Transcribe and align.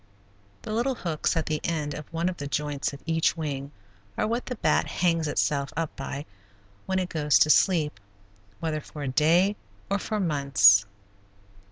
The 0.63 0.73
little 0.73 0.95
hooks 0.95 1.37
at 1.37 1.45
the 1.45 1.61
end 1.63 1.93
of 1.93 2.11
one 2.11 2.27
of 2.27 2.37
the 2.37 2.47
joints 2.47 2.91
of 2.91 3.03
each 3.05 3.37
wing 3.37 3.71
are 4.17 4.25
what 4.25 4.47
the 4.47 4.55
bat 4.55 4.87
hangs 4.87 5.27
itself 5.27 5.71
up 5.77 5.95
by 5.95 6.25
when 6.87 6.97
it 6.97 7.07
goes 7.09 7.37
to 7.37 7.51
sleep, 7.51 7.99
whether 8.59 8.81
for 8.81 9.03
a 9.03 9.07
day 9.07 9.55
or 9.91 9.99
for 9.99 10.19
months. 10.19 10.87